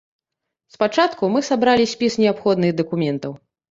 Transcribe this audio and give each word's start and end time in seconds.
Спачатку 0.75 1.31
мы 1.35 1.43
сабралі 1.51 1.89
спіс 1.95 2.13
неабходных 2.25 2.71
дакументаў. 2.85 3.43